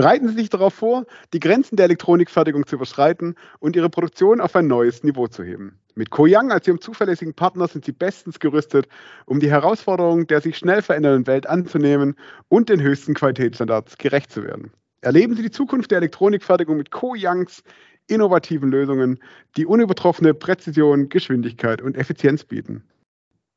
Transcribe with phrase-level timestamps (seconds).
[0.00, 4.56] Bereiten Sie sich darauf vor, die Grenzen der Elektronikfertigung zu überschreiten und Ihre Produktion auf
[4.56, 5.78] ein neues Niveau zu heben.
[5.94, 8.88] Mit Koyang als Ihrem zuverlässigen Partner sind Sie bestens gerüstet,
[9.26, 12.16] um die Herausforderungen der sich schnell verändernden Welt anzunehmen
[12.48, 14.72] und den höchsten Qualitätsstandards gerecht zu werden.
[15.02, 17.62] Erleben Sie die Zukunft der Elektronikfertigung mit Koyangs
[18.06, 19.18] innovativen Lösungen,
[19.58, 22.84] die unübertroffene Präzision, Geschwindigkeit und Effizienz bieten.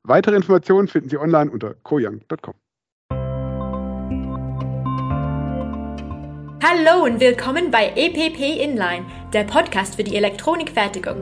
[0.03, 2.55] Weitere Informationen finden Sie online unter koyang.com.
[6.65, 11.17] Hallo und willkommen bei EPP Inline, der Podcast für die Elektronikfertigung.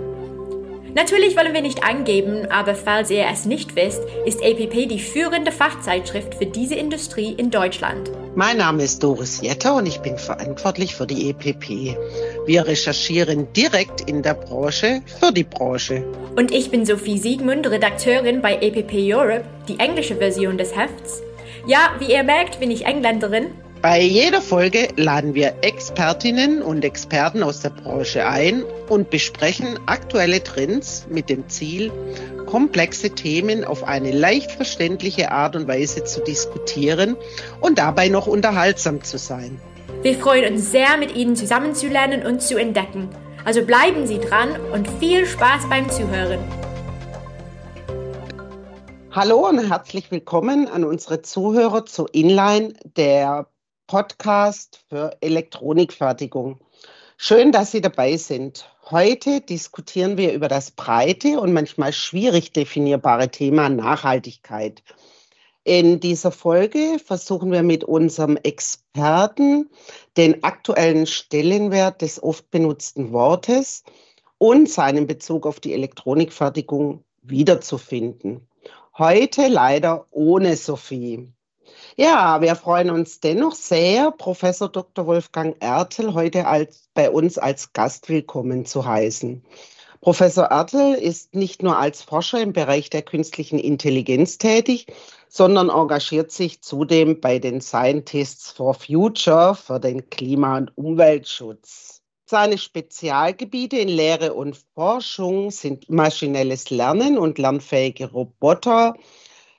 [0.94, 5.52] Natürlich wollen wir nicht angeben, aber falls ihr es nicht wisst, ist EPP die führende
[5.52, 8.12] Fachzeitschrift für diese Industrie in Deutschland.
[8.36, 11.98] Mein Name ist Doris Jetter und ich bin verantwortlich für die EPP.
[12.46, 16.06] Wir recherchieren direkt in der Branche für die Branche.
[16.36, 21.24] Und ich bin Sophie Siegmund, Redakteurin bei EPP Europe, die englische Version des Hefts.
[21.66, 23.48] Ja, wie ihr merkt, bin ich Engländerin
[23.82, 30.44] bei jeder Folge laden wir Expertinnen und Experten aus der Branche ein und besprechen aktuelle
[30.44, 31.92] Trends mit dem Ziel,
[32.46, 37.16] komplexe Themen auf eine leicht verständliche Art und Weise zu diskutieren
[37.60, 39.60] und dabei noch unterhaltsam zu sein.
[40.04, 43.10] Wir freuen uns sehr, mit Ihnen zusammenzulernen und zu entdecken.
[43.46, 46.40] Also bleiben Sie dran und viel Spaß beim Zuhören.
[49.14, 53.48] Hallo und herzlich willkommen an unsere Zuhörer zu Inline, der
[53.92, 56.62] Podcast für Elektronikfertigung.
[57.18, 58.74] Schön, dass Sie dabei sind.
[58.90, 64.82] Heute diskutieren wir über das breite und manchmal schwierig definierbare Thema Nachhaltigkeit.
[65.66, 69.70] In dieser Folge versuchen wir mit unserem Experten
[70.16, 73.84] den aktuellen Stellenwert des oft benutzten Wortes
[74.38, 78.48] und seinen Bezug auf die Elektronikfertigung wiederzufinden.
[78.98, 81.34] Heute leider ohne Sophie.
[81.98, 85.06] Ja, wir freuen uns dennoch sehr, Professor Dr.
[85.08, 89.44] Wolfgang Ertel heute als, bei uns als Gast willkommen zu heißen.
[90.00, 94.88] Professor Ertel ist nicht nur als Forscher im Bereich der künstlichen Intelligenz tätig,
[95.28, 102.02] sondern engagiert sich zudem bei den Scientists for Future für den Klima- und Umweltschutz.
[102.26, 108.96] Seine Spezialgebiete in Lehre und Forschung sind maschinelles Lernen und lernfähige Roboter,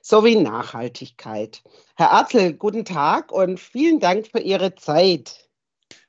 [0.02, 1.62] sowie Nachhaltigkeit.
[1.96, 5.48] Herr Arzel, guten Tag und vielen Dank für Ihre Zeit.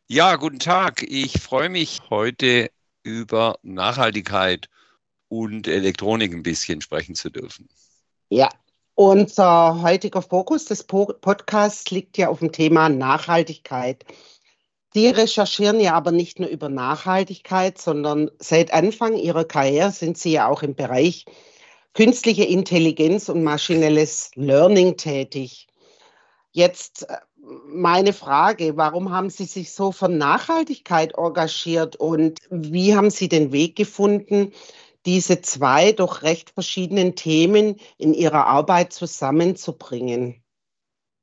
[0.08, 1.04] Ja, guten Tag.
[1.04, 2.70] Ich freue mich heute
[3.04, 4.68] über Nachhaltigkeit
[5.30, 7.70] und Elektronik ein bisschen sprechen zu dürfen.
[8.30, 8.50] Ja,
[8.96, 14.06] unser heutiger Fokus des Podcasts liegt ja auf dem Thema Nachhaltigkeit.
[14.94, 20.34] Sie recherchieren ja aber nicht nur über Nachhaltigkeit, sondern seit Anfang Ihrer Karriere sind Sie
[20.34, 21.26] ja auch im Bereich
[21.94, 25.68] künstliche Intelligenz und maschinelles Learning tätig.
[26.52, 27.18] Jetzt äh,
[27.68, 33.52] meine Frage, warum haben Sie sich so für Nachhaltigkeit engagiert und wie haben Sie den
[33.52, 34.54] Weg gefunden,
[35.06, 40.43] diese zwei doch recht verschiedenen Themen in Ihrer Arbeit zusammenzubringen?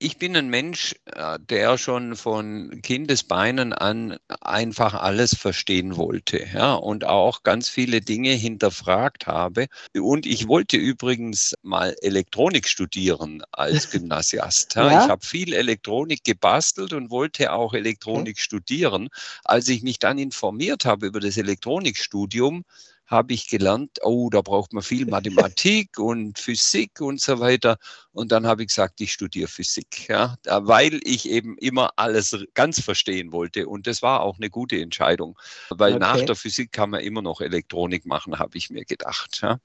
[0.03, 6.73] Ich bin ein Mensch, äh, der schon von Kindesbeinen an einfach alles verstehen wollte, ja,
[6.73, 9.67] und auch ganz viele Dinge hinterfragt habe.
[9.95, 14.75] Und ich wollte übrigens mal Elektronik studieren als Gymnasiast.
[14.75, 14.91] Ja.
[14.91, 15.05] Ja.
[15.05, 18.43] Ich habe viel Elektronik gebastelt und wollte auch Elektronik okay.
[18.43, 19.09] studieren.
[19.45, 22.65] Als ich mich dann informiert habe über das Elektronikstudium,
[23.11, 27.77] habe ich gelernt, oh, da braucht man viel Mathematik und Physik und so weiter.
[28.13, 32.81] Und dann habe ich gesagt, ich studiere Physik, ja, weil ich eben immer alles ganz
[32.81, 33.67] verstehen wollte.
[33.67, 35.37] Und das war auch eine gute Entscheidung,
[35.71, 36.01] weil okay.
[36.01, 39.41] nach der Physik kann man immer noch Elektronik machen, habe ich mir gedacht.
[39.43, 39.59] Ja.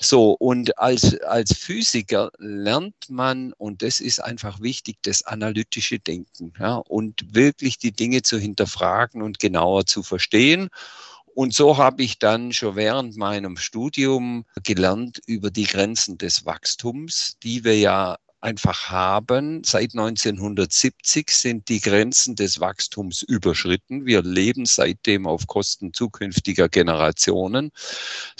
[0.00, 6.54] So, und als, als Physiker lernt man, und das ist einfach wichtig, das analytische Denken
[6.58, 10.70] ja, und wirklich die Dinge zu hinterfragen und genauer zu verstehen.
[11.36, 17.36] Und so habe ich dann schon während meinem Studium gelernt über die Grenzen des Wachstums,
[17.42, 19.62] die wir ja einfach haben.
[19.62, 24.06] Seit 1970 sind die Grenzen des Wachstums überschritten.
[24.06, 27.70] Wir leben seitdem auf Kosten zukünftiger Generationen.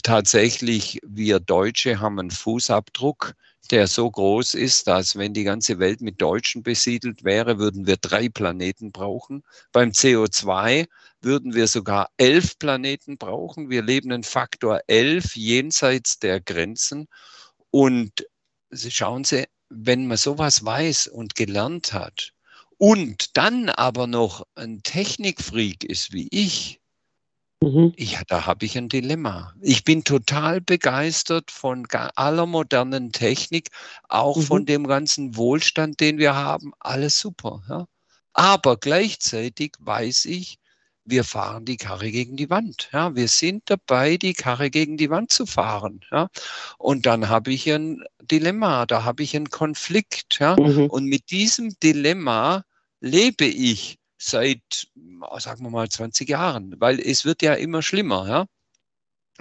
[0.02, 3.34] Tatsächlich, wir Deutsche haben einen Fußabdruck,
[3.66, 7.96] der so groß ist, dass wenn die ganze Welt mit Deutschen besiedelt wäre, würden wir
[7.96, 9.42] drei Planeten brauchen.
[9.72, 10.86] Beim CO2
[11.20, 13.70] würden wir sogar elf Planeten brauchen.
[13.70, 17.06] Wir leben einen Faktor elf jenseits der Grenzen.
[17.70, 18.26] Und
[18.72, 22.32] schauen Sie, wenn man sowas weiß und gelernt hat
[22.78, 26.80] und dann aber noch ein Technikfreak ist wie ich,
[27.62, 27.94] Mhm.
[27.96, 29.54] Ja, da habe ich ein Dilemma.
[29.60, 33.70] Ich bin total begeistert von aller modernen Technik,
[34.08, 34.42] auch mhm.
[34.42, 36.72] von dem ganzen Wohlstand, den wir haben.
[36.80, 37.62] Alles super.
[37.68, 37.86] Ja?
[38.34, 40.58] Aber gleichzeitig weiß ich,
[41.06, 42.90] wir fahren die Karre gegen die Wand.
[42.92, 46.00] Ja, wir sind dabei, die Karre gegen die Wand zu fahren.
[46.10, 46.28] Ja,
[46.78, 50.38] und dann habe ich ein Dilemma, da habe ich einen Konflikt.
[50.40, 50.86] Ja, mhm.
[50.90, 52.64] und mit diesem Dilemma
[53.00, 54.88] lebe ich seit,
[55.38, 58.28] sagen wir mal, 20 Jahren, weil es wird ja immer schlimmer.
[58.28, 58.46] Ja,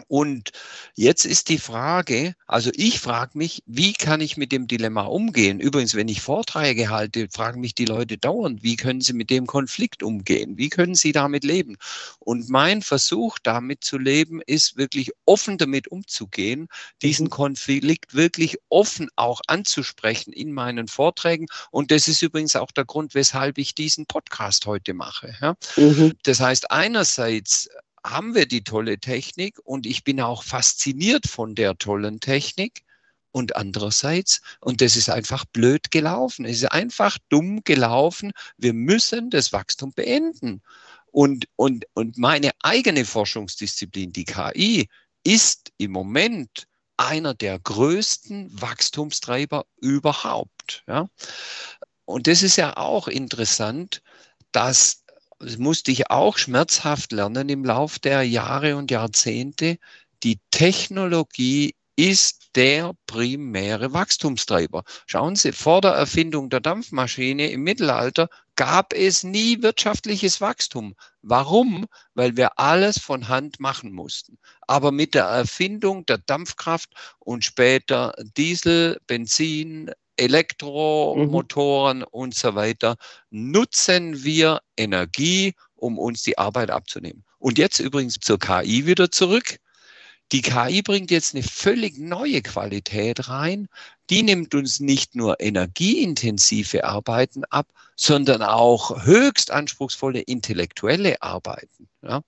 [0.08, 0.52] und
[0.96, 5.60] jetzt ist die Frage, also ich frage mich, wie kann ich mit dem Dilemma umgehen?
[5.60, 9.48] Übrigens, wenn ich Vorträge halte, fragen mich die Leute dauernd, wie können sie mit dem
[9.48, 10.58] Konflikt umgehen?
[10.58, 11.78] Wie können sie damit leben?
[12.20, 16.68] Und mein Versuch, damit zu leben, ist wirklich offen damit umzugehen,
[17.02, 17.32] diesen mhm.
[17.32, 21.48] Konflikt wirklich offen auch anzusprechen in meinen Vorträgen.
[21.72, 25.36] Und das ist übrigens auch der Grund, weshalb ich diesen Podcast heute mache.
[25.42, 25.56] Ja?
[25.78, 26.14] Mhm.
[26.24, 27.70] Das heißt, einerseits
[28.06, 32.84] haben wir die tolle Technik und ich bin auch fasziniert von der tollen Technik.
[33.32, 39.30] Und andererseits, und das ist einfach blöd gelaufen, es ist einfach dumm gelaufen, wir müssen
[39.30, 40.62] das Wachstum beenden.
[41.12, 44.88] Und, und, und meine eigene Forschungsdisziplin, die KI,
[45.26, 46.68] ist im Moment
[46.98, 50.84] einer der größten Wachstumstreiber überhaupt.
[50.88, 51.10] Ja?
[52.06, 54.02] Und das ist ja auch interessant,
[54.52, 55.05] dass
[55.40, 59.78] das musste ich auch schmerzhaft lernen im Lauf der Jahre und Jahrzehnte,
[60.24, 64.84] die Technologie ist der primäre Wachstumstreiber.
[65.08, 70.96] Schauen Sie, vor der Erfindung der Dampfmaschine im Mittelalter gab es nie wirtschaftliches Wachstum.
[71.22, 71.86] Warum?
[72.14, 74.38] Weil wir alles von Hand machen mussten.
[74.62, 76.90] Aber mit der Erfindung der Dampfkraft
[77.20, 82.06] und später Diesel, Benzin, Elektromotoren mhm.
[82.12, 82.96] und so weiter,
[83.30, 87.24] nutzen wir Energie, um uns die Arbeit abzunehmen.
[87.40, 89.58] Und jetzt übrigens zur KI wieder zurück.
[90.32, 93.68] Die KI bringt jetzt eine völlig neue Qualität rein.
[94.10, 101.88] Die nimmt uns nicht nur energieintensive Arbeiten ab, sondern auch höchst anspruchsvolle intellektuelle Arbeiten.
[102.02, 102.22] Ja.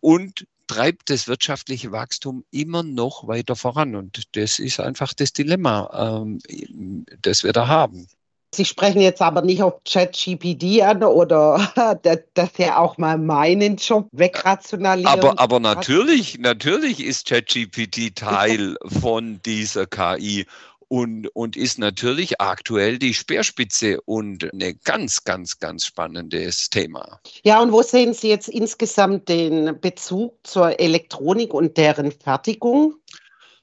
[0.00, 3.94] Und treibt das wirtschaftliche Wachstum immer noch weiter voran.
[3.94, 5.90] Und das ist einfach das Dilemma,
[6.22, 8.06] ähm, das wir da haben.
[8.54, 11.98] Sie sprechen jetzt aber nicht auf ChatGPT an oder
[12.34, 15.12] dass er auch mal meinen Job wegrationalisiert.
[15.12, 20.46] Aber, aber natürlich, natürlich ist ChatGPT Teil von dieser KI
[20.88, 27.20] und, und ist natürlich aktuell die Speerspitze und ein ganz, ganz, ganz spannendes Thema.
[27.44, 32.94] Ja, und wo sehen Sie jetzt insgesamt den Bezug zur Elektronik und deren Fertigung?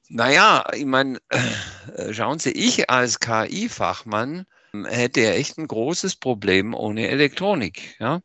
[0.09, 4.45] Naja, ich meine, äh, schauen Sie, ich als KI-Fachmann
[4.85, 7.95] hätte echt ein großes Problem ohne Elektronik.
[8.00, 8.21] Ja?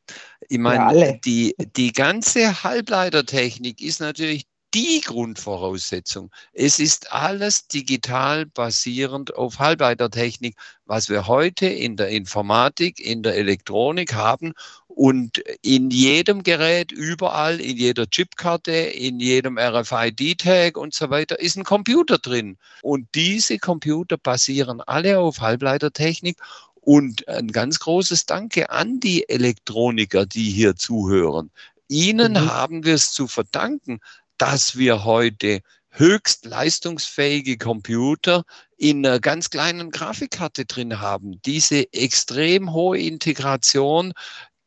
[0.48, 4.46] Ich meine, ja, die, die ganze Halbleitertechnik ist natürlich
[4.76, 6.30] die Grundvoraussetzung.
[6.52, 13.36] Es ist alles digital basierend auf Halbleitertechnik, was wir heute in der Informatik, in der
[13.36, 14.52] Elektronik haben
[14.86, 21.56] und in jedem Gerät, überall, in jeder Chipkarte, in jedem RFID-Tag und so weiter ist
[21.56, 22.58] ein Computer drin.
[22.82, 26.36] Und diese Computer basieren alle auf Halbleitertechnik
[26.82, 31.50] und ein ganz großes Danke an die Elektroniker, die hier zuhören.
[31.88, 32.50] Ihnen mhm.
[32.50, 34.00] haben wir es zu verdanken,
[34.38, 35.60] dass wir heute
[35.90, 38.44] höchst leistungsfähige Computer
[38.76, 41.40] in einer ganz kleinen Grafikkarte drin haben.
[41.44, 44.12] Diese extrem hohe Integration,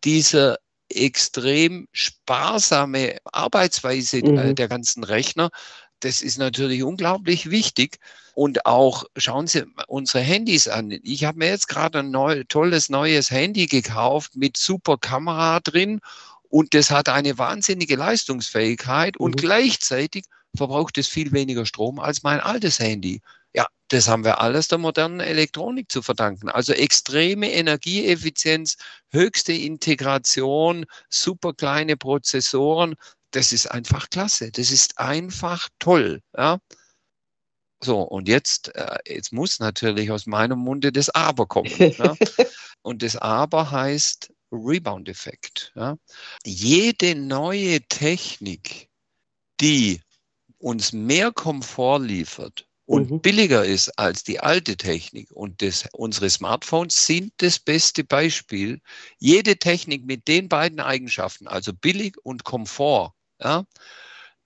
[0.04, 0.58] dieser
[0.90, 4.56] extrem sparsame Arbeitsweise äh, mhm.
[4.56, 5.50] der ganzen Rechner,
[6.00, 8.00] das ist natürlich unglaublich wichtig.
[8.34, 10.98] Und auch schauen Sie unsere Handys an.
[11.04, 16.00] Ich habe mir jetzt gerade ein neu, tolles neues Handy gekauft mit super Kamera drin
[16.50, 19.40] und das hat eine wahnsinnige Leistungsfähigkeit und mhm.
[19.40, 20.26] gleichzeitig
[20.56, 23.22] verbraucht es viel weniger Strom als mein altes Handy.
[23.54, 26.50] Ja, das haben wir alles der modernen Elektronik zu verdanken.
[26.50, 28.78] Also extreme Energieeffizienz,
[29.12, 32.96] höchste Integration, super kleine Prozessoren.
[33.32, 34.52] Das ist einfach klasse.
[34.52, 36.22] Das ist einfach toll.
[36.36, 36.60] Ja.
[37.82, 41.72] So, und jetzt, äh, jetzt muss natürlich aus meinem Munde das Aber kommen.
[41.78, 42.16] ja.
[42.82, 45.72] Und das Aber heißt, Rebound-Effekt.
[45.76, 45.98] Ja.
[46.46, 48.90] Jede neue Technik,
[49.62, 50.02] die
[50.58, 53.22] uns mehr Komfort liefert und mhm.
[53.22, 58.82] billiger ist als die alte Technik und das, unsere Smartphones sind das beste Beispiel.
[59.20, 63.66] Jede Technik mit den beiden Eigenschaften, also billig und Komfort, ja,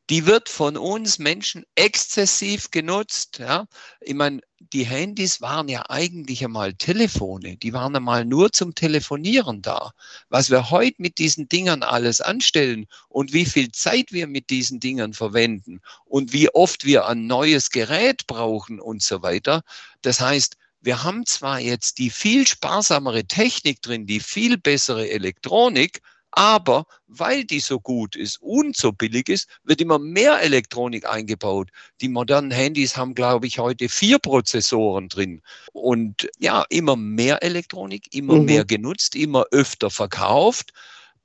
[0.09, 3.39] die wird von uns Menschen exzessiv genutzt.
[3.39, 3.65] Ja?
[4.01, 9.61] Ich meine, die Handys waren ja eigentlich einmal Telefone, die waren einmal nur zum Telefonieren
[9.61, 9.91] da.
[10.29, 14.79] Was wir heute mit diesen Dingern alles anstellen und wie viel Zeit wir mit diesen
[14.79, 19.61] Dingern verwenden und wie oft wir ein neues Gerät brauchen und so weiter.
[20.01, 26.01] Das heißt, wir haben zwar jetzt die viel sparsamere Technik drin, die viel bessere Elektronik,
[26.35, 31.69] aber weil die so gut ist und so billig ist, wird immer mehr Elektronik eingebaut.
[32.01, 35.41] Die modernen Handys haben, glaube ich, heute vier Prozessoren drin.
[35.73, 38.45] Und ja, immer mehr Elektronik, immer mhm.
[38.45, 40.73] mehr genutzt, immer öfter verkauft.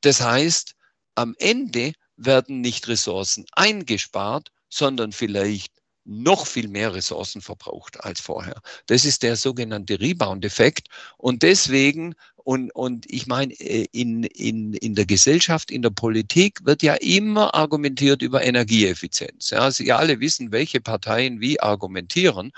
[0.03, 0.75] Das heißt,
[1.15, 5.73] am Ende werden nicht Ressourcen eingespart, sondern vielleicht
[6.05, 8.61] noch viel mehr Ressourcen verbraucht als vorher.
[8.87, 10.89] Das ist der sogenannte Rebound-Effekt.
[11.19, 12.15] Und deswegen
[12.49, 16.95] und, und ich meine, äh, in, in, in der Gesellschaft, in der Politik wird ja
[16.95, 19.51] immer argumentiert über Energieeffizienz.
[19.51, 22.53] Ja, Sie alle wissen, welche Parteien wie argumentieren.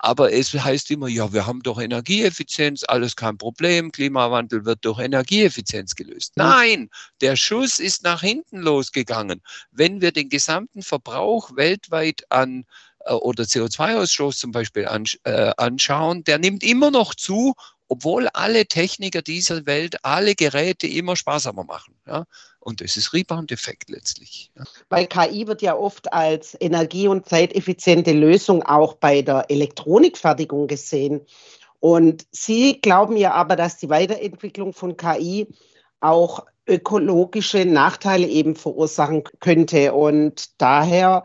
[0.00, 4.98] Aber es heißt immer, ja, wir haben doch Energieeffizienz, alles kein Problem, Klimawandel wird durch
[4.98, 6.32] Energieeffizienz gelöst.
[6.34, 9.42] Nein, der Schuss ist nach hinten losgegangen.
[9.70, 12.64] Wenn wir den gesamten Verbrauch weltweit an
[13.04, 14.88] äh, oder CO2-Ausstoß zum Beispiel
[15.22, 17.54] äh, anschauen, der nimmt immer noch zu
[17.88, 21.94] obwohl alle Techniker dieser Welt alle Geräte immer sparsamer machen.
[22.06, 22.24] Ja?
[22.60, 24.50] Und das ist Rebound-Effekt letztlich.
[24.56, 24.64] Ja?
[24.88, 31.20] Weil KI wird ja oft als energie- und zeiteffiziente Lösung auch bei der Elektronikfertigung gesehen.
[31.80, 35.46] Und Sie glauben ja aber, dass die Weiterentwicklung von KI
[36.00, 39.92] auch ökologische Nachteile eben verursachen könnte.
[39.94, 41.24] Und daher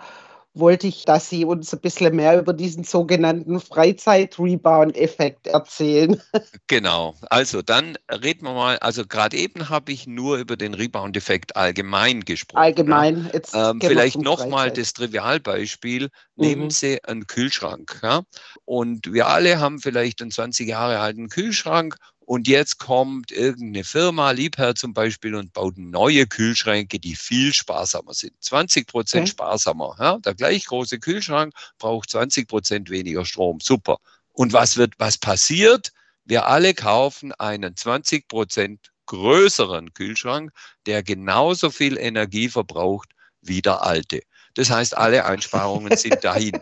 [0.54, 6.22] wollte ich, dass Sie uns ein bisschen mehr über diesen sogenannten Freizeit-Rebound-Effekt erzählen.
[6.68, 7.16] Genau.
[7.30, 12.22] Also dann reden wir mal, also gerade eben habe ich nur über den Rebound-Effekt allgemein
[12.22, 12.62] gesprochen.
[12.62, 13.30] Allgemein.
[13.34, 16.04] Jetzt ähm, vielleicht nochmal das Trivialbeispiel.
[16.04, 16.10] Mhm.
[16.36, 18.00] Nehmen Sie einen Kühlschrank.
[18.04, 18.22] Ja?
[18.64, 21.98] Und wir alle haben vielleicht einen 20 Jahre alten Kühlschrank
[22.32, 28.14] und jetzt kommt irgendeine Firma, Liebherr zum Beispiel, und baut neue Kühlschränke, die viel sparsamer
[28.14, 28.42] sind.
[28.42, 29.32] 20 Prozent okay.
[29.32, 29.98] sparsamer.
[30.00, 30.18] Ja?
[30.20, 33.60] Der gleich große Kühlschrank braucht 20 Prozent weniger Strom.
[33.60, 33.98] Super.
[34.32, 35.92] Und was wird, was passiert?
[36.24, 40.54] Wir alle kaufen einen 20 Prozent größeren Kühlschrank,
[40.86, 43.10] der genauso viel Energie verbraucht
[43.42, 44.22] wie der alte.
[44.54, 46.62] Das heißt, alle Einsparungen sind dahin.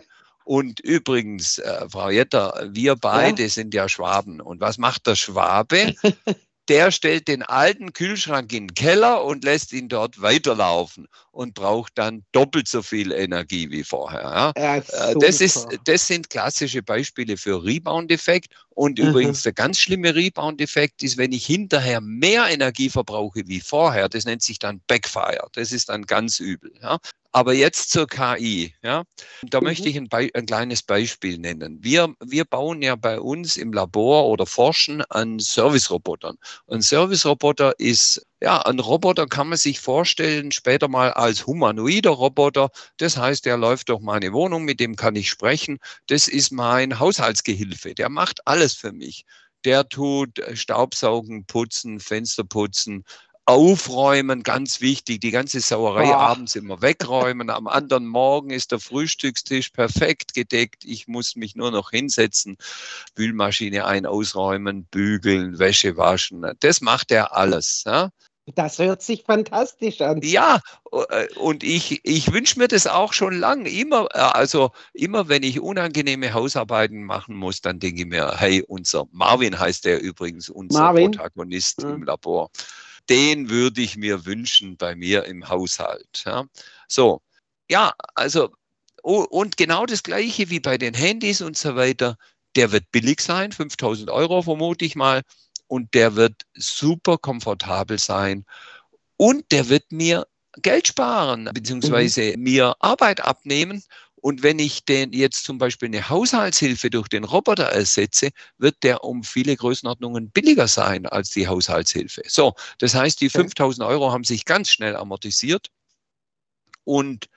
[0.50, 3.48] Und übrigens, äh, Frau Jetter, wir beide ja.
[3.48, 4.40] sind ja Schwaben.
[4.40, 5.94] Und was macht der Schwabe?
[6.68, 11.92] der stellt den alten Kühlschrank in den Keller und lässt ihn dort weiterlaufen und braucht
[11.96, 14.52] dann doppelt so viel Energie wie vorher.
[14.56, 14.80] Ja?
[14.80, 18.52] Ja, das, ist, das sind klassische Beispiele für Rebound-Effekt.
[18.70, 19.08] Und mhm.
[19.08, 24.24] übrigens, der ganz schlimme Rebound-Effekt ist, wenn ich hinterher mehr Energie verbrauche wie vorher, das
[24.24, 25.48] nennt sich dann Backfire.
[25.52, 26.72] Das ist dann ganz übel.
[26.82, 26.98] Ja?
[27.32, 28.74] Aber jetzt zur KI.
[28.82, 29.04] Ja?
[29.42, 29.66] Da mhm.
[29.66, 31.78] möchte ich ein, ein, kleines Beispiel nennen.
[31.80, 36.36] Wir, wir bauen ja bei uns im Labor oder forschen an Service-Robotern.
[36.66, 42.70] Ein Service-Roboter ist, ja, ein Roboter kann man sich vorstellen, später mal als humanoider Roboter.
[42.96, 45.78] Das heißt, der läuft durch meine Wohnung, mit dem kann ich sprechen.
[46.06, 47.94] Das ist mein Haushaltsgehilfe.
[47.94, 49.26] Der macht alles für mich.
[49.66, 53.04] Der tut Staubsaugen, putzen, Fenster putzen,
[53.50, 56.18] Aufräumen, ganz wichtig, die ganze Sauerei Boah.
[56.18, 57.50] abends immer wegräumen.
[57.50, 60.84] Am anderen Morgen ist der Frühstückstisch perfekt gedeckt.
[60.84, 62.56] Ich muss mich nur noch hinsetzen,
[63.08, 66.46] Spülmaschine ein, ausräumen, bügeln, Wäsche waschen.
[66.60, 67.82] Das macht er alles.
[67.84, 68.10] Ja?
[68.54, 70.20] Das hört sich fantastisch an.
[70.22, 70.60] Ja,
[70.92, 73.66] äh, und ich, ich wünsche mir das auch schon lang.
[73.66, 78.62] Immer, äh, also immer wenn ich unangenehme Hausarbeiten machen muss, dann denke ich mir, hey,
[78.66, 81.10] unser Marvin heißt der übrigens, unser Marvin?
[81.10, 81.90] Protagonist ja.
[81.90, 82.50] im Labor
[83.10, 86.22] den würde ich mir wünschen bei mir im Haushalt.
[86.24, 86.46] Ja.
[86.88, 87.20] So,
[87.68, 88.50] ja, also,
[89.02, 92.16] oh, und genau das Gleiche wie bei den Handys und so weiter.
[92.56, 95.22] Der wird billig sein, 5000 Euro vermute ich mal,
[95.70, 98.44] und der wird super komfortabel sein
[99.16, 100.26] und der wird mir
[100.62, 102.42] Geld sparen, beziehungsweise mhm.
[102.42, 103.84] mir Arbeit abnehmen
[104.16, 109.04] und wenn ich den jetzt zum Beispiel eine Haushaltshilfe durch den Roboter ersetze, wird der
[109.04, 112.22] um viele Größenordnungen billiger sein als die Haushaltshilfe.
[112.26, 115.68] So, das heißt, die 5000 Euro haben sich ganz schnell amortisiert.
[116.84, 117.28] Und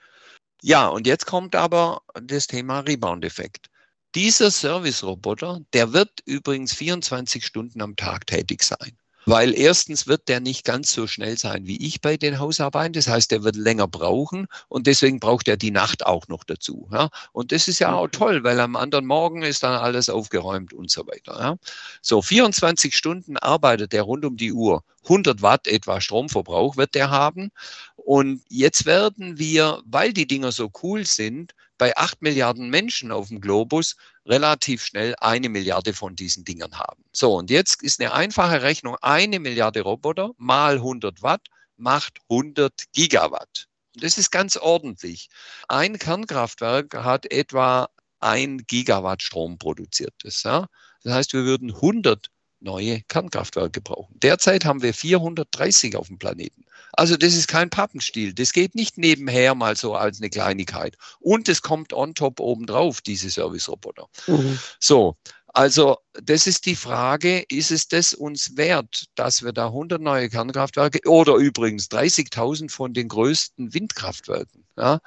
[0.60, 3.70] ja, und jetzt kommt aber das Thema Rebound-Effekt.
[4.14, 8.96] Dieser Service-Roboter, der wird übrigens 24 Stunden am Tag tätig sein.
[9.26, 12.92] Weil erstens wird der nicht ganz so schnell sein wie ich bei den Hausarbeiten.
[12.92, 16.88] Das heißt, der wird länger brauchen und deswegen braucht er die Nacht auch noch dazu.
[16.92, 17.08] Ja?
[17.32, 20.90] Und das ist ja auch toll, weil am anderen Morgen ist dann alles aufgeräumt und
[20.90, 21.40] so weiter.
[21.40, 21.56] Ja?
[22.02, 24.84] So 24 Stunden arbeitet er rund um die Uhr.
[25.04, 27.50] 100 Watt etwa Stromverbrauch wird der haben.
[27.96, 33.28] Und jetzt werden wir, weil die Dinger so cool sind, bei acht Milliarden Menschen auf
[33.28, 37.04] dem Globus relativ schnell eine Milliarde von diesen Dingern haben.
[37.12, 41.42] So, und jetzt ist eine einfache Rechnung, eine Milliarde Roboter mal 100 Watt
[41.76, 43.66] macht 100 Gigawatt.
[43.96, 45.28] Das ist ganz ordentlich.
[45.68, 47.88] Ein Kernkraftwerk hat etwa
[48.20, 50.14] ein Gigawatt Strom produziert.
[50.22, 50.66] Das, ja.
[51.02, 52.28] Das heißt, wir würden 100
[52.60, 54.18] neue Kernkraftwerke brauchen.
[54.20, 56.63] Derzeit haben wir 430 auf dem Planeten.
[56.96, 58.32] Also das ist kein Pappenstiel.
[58.32, 60.96] Das geht nicht nebenher mal so als eine Kleinigkeit.
[61.20, 64.06] Und es kommt on top obendrauf, diese Service-Roboter.
[64.26, 64.58] Mhm.
[64.78, 65.16] So,
[65.54, 70.28] also das ist die Frage, ist es das uns wert, dass wir da 100 neue
[70.28, 75.00] Kernkraftwerke oder übrigens 30.000 von den größten Windkraftwerken, ja,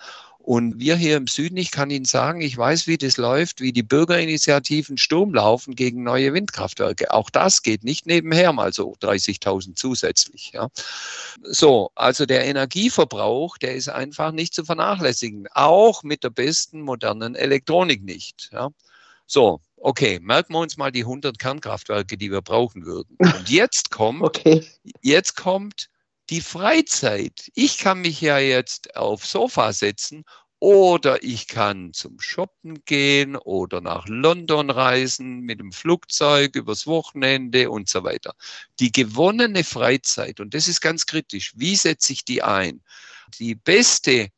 [0.47, 3.73] und wir hier im Süden, ich kann Ihnen sagen, ich weiß, wie das läuft, wie
[3.73, 7.11] die Bürgerinitiativen Sturm laufen gegen neue Windkraftwerke.
[7.11, 10.51] Auch das geht nicht nebenher mal so 30.000 zusätzlich.
[10.53, 10.69] Ja.
[11.43, 15.49] So, also der Energieverbrauch, der ist einfach nicht zu vernachlässigen.
[15.51, 18.49] Auch mit der besten modernen Elektronik nicht.
[18.53, 18.69] Ja.
[19.25, 23.17] So, okay, merken wir uns mal die 100 Kernkraftwerke, die wir brauchen würden.
[23.19, 24.65] Und jetzt kommt, okay.
[25.01, 25.89] jetzt kommt
[26.29, 27.51] die Freizeit.
[27.55, 30.25] Ich kann mich ja jetzt aufs Sofa setzen
[30.59, 37.69] oder ich kann zum Shoppen gehen oder nach London reisen mit dem Flugzeug übers Wochenende
[37.69, 38.33] und so weiter.
[38.79, 42.81] Die gewonnene Freizeit, und das ist ganz kritisch, wie setze ich die ein?
[43.39, 44.29] Die beste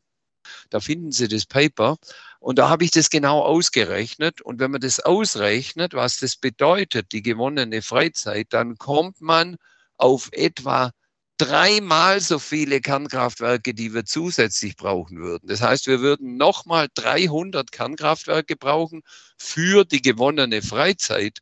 [0.71, 1.99] Da finden Sie das Paper.
[2.41, 4.41] Und da habe ich das genau ausgerechnet.
[4.41, 9.57] Und wenn man das ausrechnet, was das bedeutet, die gewonnene Freizeit, dann kommt man
[9.99, 10.91] auf etwa
[11.37, 15.49] dreimal so viele Kernkraftwerke, die wir zusätzlich brauchen würden.
[15.49, 19.03] Das heißt, wir würden nochmal 300 Kernkraftwerke brauchen
[19.39, 21.41] für die gewonnene Freizeit.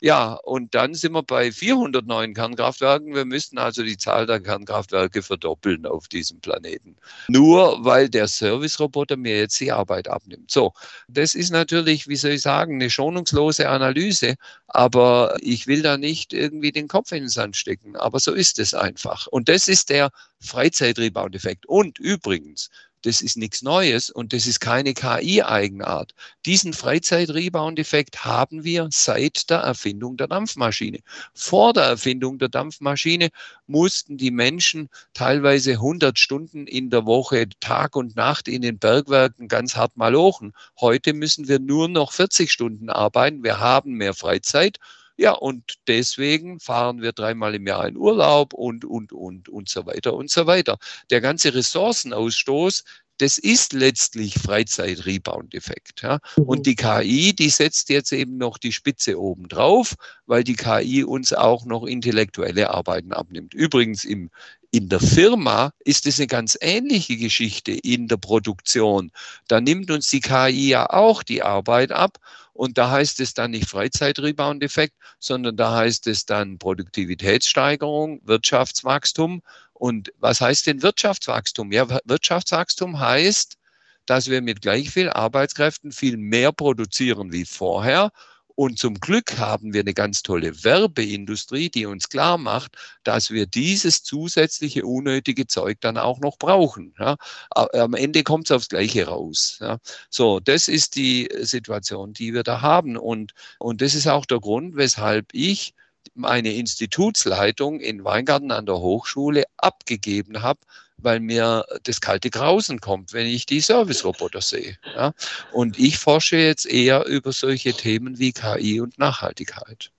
[0.00, 3.16] Ja, und dann sind wir bei 400 neuen Kernkraftwerken.
[3.16, 6.96] Wir müssten also die Zahl der Kernkraftwerke verdoppeln auf diesem Planeten.
[7.26, 10.52] Nur weil der Service-Roboter mir jetzt die Arbeit abnimmt.
[10.52, 10.72] So,
[11.08, 14.36] das ist natürlich, wie soll ich sagen, eine schonungslose Analyse,
[14.68, 17.96] aber ich will da nicht irgendwie den Kopf in den Sand stecken.
[17.96, 19.26] Aber so ist es einfach.
[19.26, 21.66] Und das ist der Freizeitrebound-Effekt.
[21.66, 22.70] Und übrigens,
[23.02, 26.14] das ist nichts Neues und das ist keine KI-Eigenart.
[26.46, 30.98] Diesen Freizeit-Rebound-Effekt haben wir seit der Erfindung der Dampfmaschine.
[31.34, 33.28] Vor der Erfindung der Dampfmaschine
[33.66, 39.48] mussten die Menschen teilweise 100 Stunden in der Woche, Tag und Nacht in den Bergwerken
[39.48, 40.52] ganz hart malochen.
[40.80, 43.44] Heute müssen wir nur noch 40 Stunden arbeiten.
[43.44, 44.78] Wir haben mehr Freizeit
[45.18, 49.84] ja, und deswegen fahren wir dreimal im Jahr in Urlaub und, und, und, und so
[49.84, 50.78] weiter und so weiter.
[51.10, 52.84] Der ganze Ressourcenausstoß,
[53.18, 56.02] das ist letztlich Freizeit-Rebound-Effekt.
[56.02, 56.20] Ja.
[56.36, 56.44] Mhm.
[56.44, 61.02] Und die KI, die setzt jetzt eben noch die Spitze oben drauf, weil die KI
[61.02, 63.54] uns auch noch intellektuelle Arbeiten abnimmt.
[63.54, 64.30] Übrigens im,
[64.70, 69.10] in der Firma ist es eine ganz ähnliche Geschichte in der Produktion.
[69.48, 72.18] Da nimmt uns die KI ja auch die Arbeit ab
[72.58, 79.42] und da heißt es dann nicht Freizeit-Rebound-Effekt, sondern da heißt es dann Produktivitätssteigerung, Wirtschaftswachstum.
[79.74, 81.70] Und was heißt denn Wirtschaftswachstum?
[81.70, 83.58] Ja, Wirtschaftswachstum heißt,
[84.06, 88.10] dass wir mit gleich viel Arbeitskräften viel mehr produzieren wie vorher
[88.58, 93.46] und zum Glück haben wir eine ganz tolle Werbeindustrie, die uns klar macht, dass wir
[93.46, 96.92] dieses zusätzliche unnötige Zeug dann auch noch brauchen.
[96.98, 97.18] Ja.
[97.54, 99.58] Am Ende kommt es aufs Gleiche raus.
[99.60, 99.78] Ja.
[100.10, 102.96] So, das ist die Situation, die wir da haben.
[102.96, 105.72] Und, und das ist auch der Grund, weshalb ich
[106.14, 110.58] meine Institutsleitung in Weingarten an der Hochschule abgegeben habe,
[110.98, 114.76] weil mir das kalte Grausen kommt, wenn ich die Service-Roboter sehe.
[114.96, 115.12] Ja?
[115.52, 119.90] Und ich forsche jetzt eher über solche Themen wie KI und Nachhaltigkeit.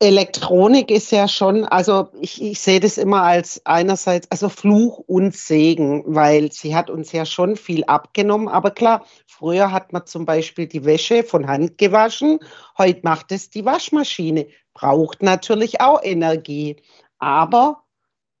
[0.00, 5.34] Elektronik ist ja schon, also ich, ich sehe das immer als einerseits, also Fluch und
[5.34, 8.48] Segen, weil sie hat uns ja schon viel abgenommen.
[8.48, 12.40] Aber klar, früher hat man zum Beispiel die Wäsche von Hand gewaschen,
[12.76, 16.76] heute macht es die Waschmaschine, braucht natürlich auch Energie.
[17.18, 17.83] Aber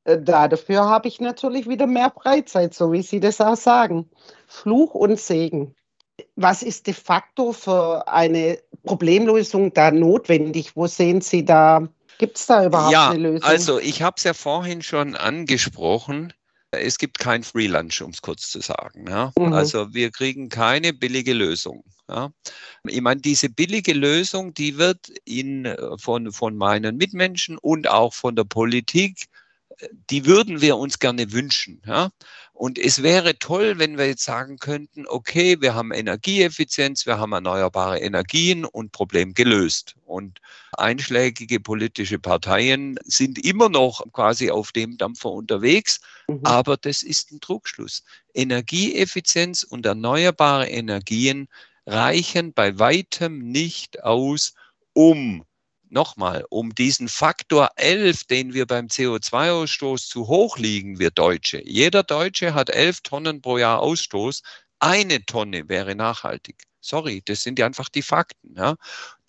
[0.04, 4.08] äh, dafür habe ich natürlich wieder mehr Freizeit, so wie Sie das auch sagen.
[4.46, 5.74] Fluch und Segen.
[6.36, 10.76] Was ist de facto für eine Problemlösung da notwendig?
[10.76, 11.88] Wo sehen Sie da,
[12.18, 13.48] gibt es da überhaupt ja, eine Lösung?
[13.48, 16.32] Also ich habe es ja vorhin schon angesprochen.
[16.70, 19.06] Es gibt kein Free Lunch, um es kurz zu sagen.
[19.08, 19.32] Ja?
[19.38, 19.52] Mhm.
[19.52, 21.84] Also wir kriegen keine billige Lösung.
[22.08, 22.30] Ja?
[22.86, 28.36] Ich meine, diese billige Lösung, die wird in, von, von meinen Mitmenschen und auch von
[28.36, 29.28] der Politik
[30.10, 31.82] die würden wir uns gerne wünschen.
[31.86, 32.10] Ja?
[32.52, 37.32] Und es wäre toll, wenn wir jetzt sagen könnten, okay, wir haben Energieeffizienz, wir haben
[37.32, 39.96] erneuerbare Energien und Problem gelöst.
[40.04, 40.40] Und
[40.76, 46.40] einschlägige politische Parteien sind immer noch quasi auf dem Dampfer unterwegs, mhm.
[46.44, 48.04] aber das ist ein Trugschluss.
[48.34, 51.48] Energieeffizienz und erneuerbare Energien
[51.86, 54.54] reichen bei weitem nicht aus,
[54.92, 55.44] um
[55.94, 61.62] nochmal, um diesen Faktor 11, den wir beim CO2-Ausstoß zu hoch liegen, wir Deutsche.
[61.64, 64.42] Jeder Deutsche hat 11 Tonnen pro Jahr Ausstoß.
[64.80, 66.64] Eine Tonne wäre nachhaltig.
[66.80, 68.54] Sorry, das sind ja einfach die Fakten.
[68.56, 68.76] Ja.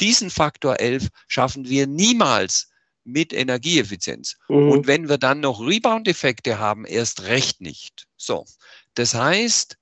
[0.02, 2.70] Diesen Faktor 11 schaffen wir niemals
[3.06, 4.36] mit Energieeffizienz.
[4.50, 4.72] Mhm.
[4.72, 8.08] Und wenn wir dann noch Rebound-Effekte haben, erst recht nicht.
[8.18, 8.46] So,
[8.96, 9.78] das heißt,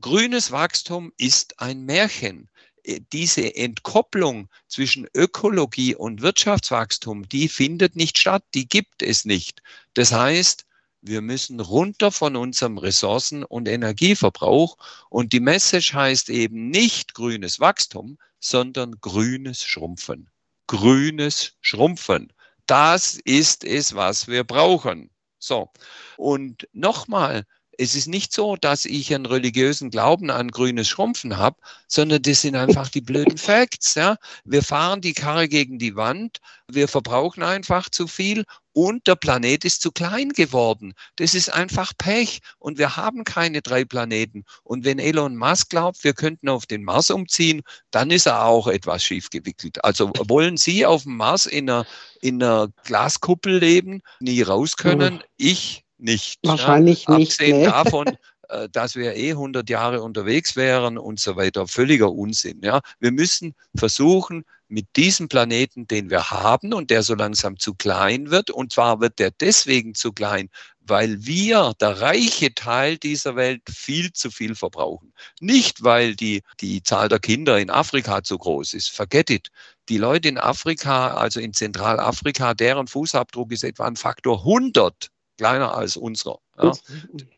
[0.00, 2.48] grünes Wachstum ist ein Märchen.
[2.88, 9.62] Äh, diese Entkopplung zwischen Ökologie und Wirtschaftswachstum, die findet nicht statt, die gibt es nicht.
[9.94, 10.64] Das heißt,
[11.00, 14.76] wir müssen runter von unserem Ressourcen- und Energieverbrauch.
[15.10, 20.28] Und die Message heißt eben nicht grünes Wachstum, sondern grünes Schrumpfen.
[20.66, 22.32] Grünes Schrumpfen.
[22.66, 25.10] Das ist es, was wir brauchen.
[25.38, 25.70] So.
[26.16, 27.44] Und nochmal,
[27.80, 32.40] es ist nicht so, dass ich einen religiösen Glauben an grünes Schrumpfen habe, sondern das
[32.40, 33.94] sind einfach die blöden Facts.
[33.94, 34.16] Ja?
[34.44, 36.38] Wir fahren die Karre gegen die Wand,
[36.70, 40.92] wir verbrauchen einfach zu viel und der Planet ist zu klein geworden.
[41.16, 44.44] Das ist einfach Pech und wir haben keine drei Planeten.
[44.64, 47.62] Und wenn Elon Musk glaubt, wir könnten auf den Mars umziehen,
[47.92, 49.84] dann ist er auch etwas schief gewickelt.
[49.84, 51.86] Also wollen Sie auf dem Mars in einer,
[52.20, 55.22] in einer Glaskuppel leben, nie raus können?
[55.36, 56.38] Ich nicht.
[56.42, 57.18] Wahrscheinlich ja.
[57.18, 57.32] nicht.
[57.32, 57.66] Abgesehen nee.
[57.66, 58.06] davon,
[58.48, 61.66] äh, dass wir eh 100 Jahre unterwegs wären und so weiter.
[61.66, 62.60] Völliger Unsinn.
[62.62, 62.80] Ja.
[62.98, 68.30] Wir müssen versuchen, mit diesem Planeten, den wir haben und der so langsam zu klein
[68.30, 73.62] wird, und zwar wird der deswegen zu klein, weil wir, der reiche Teil dieser Welt,
[73.68, 75.12] viel zu viel verbrauchen.
[75.40, 78.90] Nicht, weil die, die Zahl der Kinder in Afrika zu groß ist.
[78.90, 79.48] Forget it.
[79.88, 85.08] Die Leute in Afrika, also in Zentralafrika, deren Fußabdruck ist etwa ein Faktor 100
[85.38, 86.40] kleiner als unserer.
[86.60, 86.72] Ja.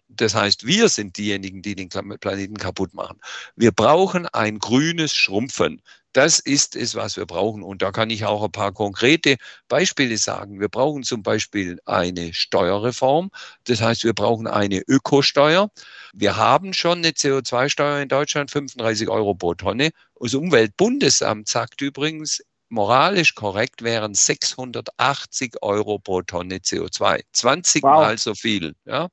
[0.09, 3.21] Das heißt, wir sind diejenigen, die den Planeten kaputt machen.
[3.55, 5.81] Wir brauchen ein grünes Schrumpfen.
[6.13, 7.63] Das ist es, was wir brauchen.
[7.63, 9.37] Und da kann ich auch ein paar konkrete
[9.69, 10.59] Beispiele sagen.
[10.59, 13.31] Wir brauchen zum Beispiel eine Steuerreform.
[13.65, 15.71] Das heißt, wir brauchen eine Ökosteuer.
[16.13, 19.91] Wir haben schon eine CO2-Steuer in Deutschland, 35 Euro pro Tonne.
[20.19, 27.23] Das Umweltbundesamt sagt übrigens, moralisch korrekt wären 680 Euro pro Tonne CO2.
[27.33, 27.91] 20 wow.
[27.91, 28.75] mal so viel.
[28.85, 29.09] Ja.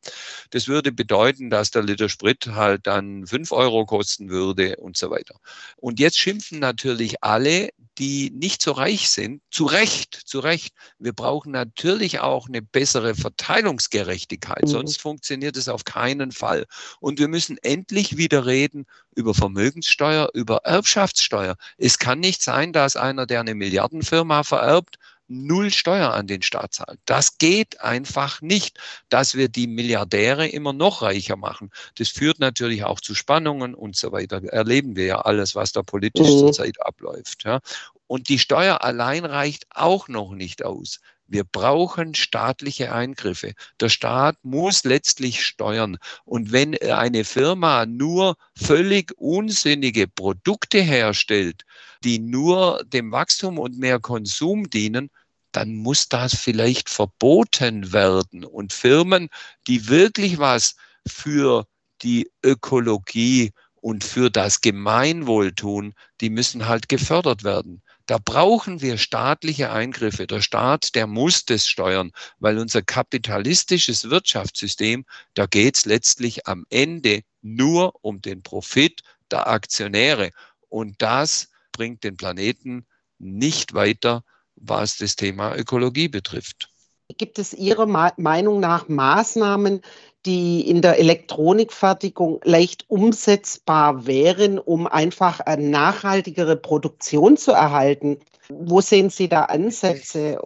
[0.51, 5.09] Das würde bedeuten, dass der Liter Sprit halt dann 5 Euro kosten würde und so
[5.09, 5.35] weiter.
[5.77, 10.73] Und jetzt schimpfen natürlich alle, die nicht so reich sind, zu Recht, zu Recht.
[10.99, 14.67] Wir brauchen natürlich auch eine bessere Verteilungsgerechtigkeit, mhm.
[14.67, 16.65] sonst funktioniert es auf keinen Fall.
[16.99, 21.55] Und wir müssen endlich wieder reden über Vermögenssteuer, über Erbschaftssteuer.
[21.77, 26.75] Es kann nicht sein, dass einer, der eine Milliardenfirma vererbt, null Steuer an den Staat
[26.75, 26.99] zahlt.
[27.05, 31.71] Das geht einfach nicht, dass wir die Milliardäre immer noch reicher machen.
[31.97, 34.43] Das führt natürlich auch zu Spannungen und so weiter.
[34.43, 36.39] Erleben wir ja alles, was da politisch mhm.
[36.39, 37.43] zurzeit abläuft.
[37.43, 37.59] Ja.
[38.07, 40.99] Und die Steuer allein reicht auch noch nicht aus.
[41.27, 43.53] Wir brauchen staatliche Eingriffe.
[43.79, 45.97] Der Staat muss letztlich steuern.
[46.25, 51.63] Und wenn eine Firma nur völlig unsinnige Produkte herstellt,
[52.03, 55.09] die nur dem Wachstum und mehr Konsum dienen,
[55.51, 58.45] dann muss das vielleicht verboten werden.
[58.45, 59.29] Und Firmen,
[59.67, 60.75] die wirklich was
[61.07, 61.67] für
[62.01, 67.81] die Ökologie und für das Gemeinwohl tun, die müssen halt gefördert werden.
[68.07, 70.27] Da brauchen wir staatliche Eingriffe.
[70.27, 76.65] Der Staat, der muss das steuern, weil unser kapitalistisches Wirtschaftssystem, da geht es letztlich am
[76.69, 80.31] Ende nur um den Profit der Aktionäre.
[80.69, 82.87] Und das bringt den Planeten
[83.19, 84.23] nicht weiter,
[84.55, 86.69] was das Thema Ökologie betrifft.
[87.17, 89.81] Gibt es Ihrer Meinung nach Maßnahmen,
[90.27, 98.19] die in der Elektronikfertigung leicht umsetzbar wären, um einfach eine nachhaltigere Produktion zu erhalten.
[98.49, 100.41] Wo sehen Sie da Ansätze?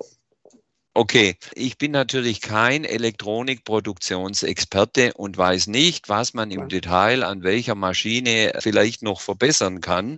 [0.94, 7.76] Okay, ich bin natürlich kein Elektronikproduktionsexperte und weiß nicht, was man im Detail an welcher
[7.76, 10.18] Maschine vielleicht noch verbessern kann.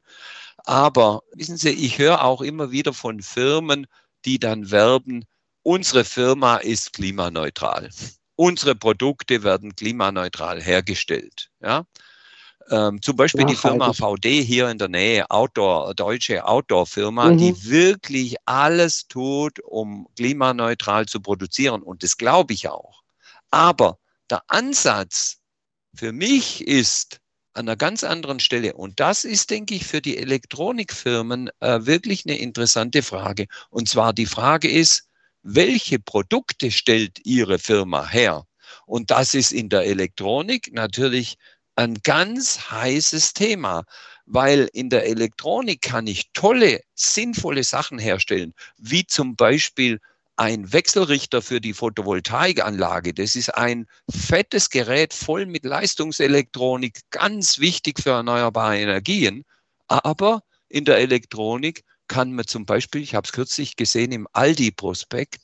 [0.65, 3.87] Aber wissen Sie, ich höre auch immer wieder von Firmen,
[4.25, 5.23] die dann werben,
[5.61, 7.89] unsere Firma ist klimaneutral
[8.35, 11.49] unsere Produkte werden klimaneutral hergestellt.
[11.61, 11.85] Ja?
[12.69, 17.37] Ähm, zum Beispiel die Firma VD hier in der Nähe, Outdoor, deutsche Outdoor-Firma, mhm.
[17.37, 21.81] die wirklich alles tut, um klimaneutral zu produzieren.
[21.81, 23.03] Und das glaube ich auch.
[23.51, 23.97] Aber
[24.29, 25.37] Der Ansatz
[25.93, 27.19] für mich ist
[27.53, 28.73] an einer ganz anderen Stelle.
[28.73, 33.45] Und das ist, denke ich, für die Elektronikfirmen äh, wirklich eine interessante Frage.
[33.69, 35.07] Und zwar die Frage ist,
[35.43, 38.45] welche Produkte stellt Ihre Firma her?
[38.85, 41.37] Und das ist in der Elektronik natürlich
[41.75, 43.83] ein ganz heißes Thema,
[44.25, 49.99] weil in der Elektronik kann ich tolle, sinnvolle Sachen herstellen, wie zum Beispiel
[50.35, 53.13] ein Wechselrichter für die Photovoltaikanlage.
[53.13, 59.45] Das ist ein fettes Gerät voll mit Leistungselektronik, ganz wichtig für erneuerbare Energien.
[59.87, 65.41] Aber in der Elektronik kann man zum Beispiel, ich habe es kürzlich gesehen im Aldi-Prospekt,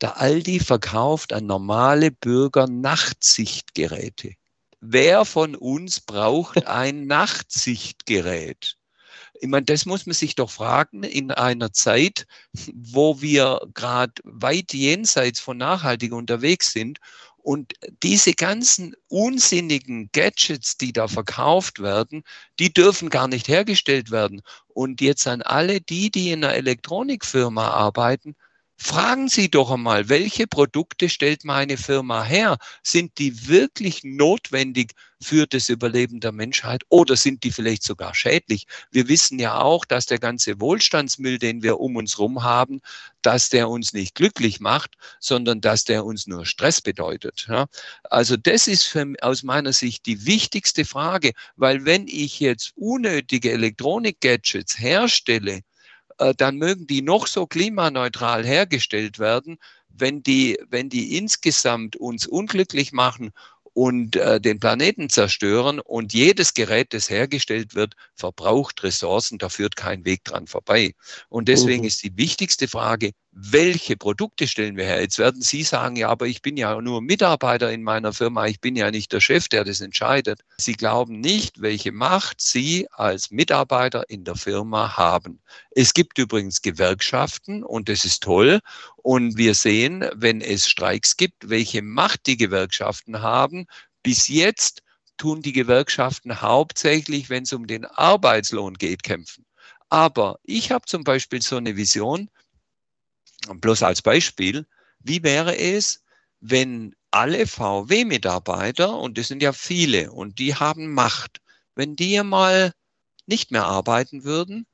[0.00, 4.34] der Aldi verkauft an normale Bürger Nachtsichtgeräte.
[4.80, 8.76] Wer von uns braucht ein Nachtsichtgerät?
[9.40, 12.26] Ich meine, das muss man sich doch fragen in einer Zeit,
[12.72, 16.98] wo wir gerade weit jenseits von nachhaltig unterwegs sind
[17.42, 22.24] und diese ganzen unsinnigen Gadgets, die da verkauft werden,
[22.58, 24.42] die dürfen gar nicht hergestellt werden.
[24.68, 28.36] Und jetzt an alle die, die in einer Elektronikfirma arbeiten,
[28.80, 32.58] Fragen Sie doch einmal, welche Produkte stellt meine Firma her?
[32.82, 38.66] Sind die wirklich notwendig für das Überleben der Menschheit oder sind die vielleicht sogar schädlich?
[38.92, 42.80] Wir wissen ja auch, dass der ganze Wohlstandsmüll, den wir um uns herum haben,
[43.20, 47.48] dass der uns nicht glücklich macht, sondern dass der uns nur Stress bedeutet.
[48.04, 53.50] Also das ist für, aus meiner Sicht die wichtigste Frage, weil wenn ich jetzt unnötige
[53.50, 55.62] Elektronik-Gadgets herstelle,
[56.36, 62.92] dann mögen die noch so klimaneutral hergestellt werden, wenn die, wenn die insgesamt uns unglücklich
[62.92, 63.32] machen
[63.78, 69.76] und äh, den Planeten zerstören und jedes Gerät, das hergestellt wird, verbraucht Ressourcen, da führt
[69.76, 70.94] kein Weg dran vorbei.
[71.28, 71.86] Und deswegen mhm.
[71.88, 75.00] ist die wichtigste Frage, welche Produkte stellen wir her?
[75.00, 78.60] Jetzt werden Sie sagen, ja, aber ich bin ja nur Mitarbeiter in meiner Firma, ich
[78.60, 80.40] bin ja nicht der Chef, der das entscheidet.
[80.56, 85.40] Sie glauben nicht, welche Macht Sie als Mitarbeiter in der Firma haben.
[85.70, 88.60] Es gibt übrigens Gewerkschaften und das ist toll.
[88.96, 93.66] Und wir sehen, wenn es Streiks gibt, welche Macht die Gewerkschaften haben.
[94.02, 94.82] Bis jetzt
[95.16, 99.44] tun die Gewerkschaften hauptsächlich, wenn es um den Arbeitslohn geht, kämpfen.
[99.90, 102.28] Aber ich habe zum Beispiel so eine Vision,
[103.54, 104.66] bloß als Beispiel,
[105.00, 106.02] wie wäre es,
[106.40, 111.40] wenn alle VW-Mitarbeiter, und das sind ja viele, und die haben Macht,
[111.74, 112.72] wenn die mal
[113.26, 114.66] nicht mehr arbeiten würden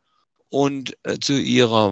[0.48, 1.88] und äh, zu ihrer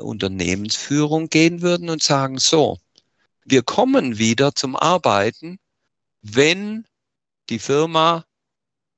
[0.00, 2.78] Unternehmensführung gehen würden und sagen, so,
[3.44, 5.58] wir kommen wieder zum Arbeiten,
[6.22, 6.86] wenn
[7.48, 8.24] die Firma